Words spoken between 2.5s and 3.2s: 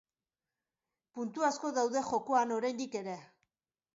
oraindik ere.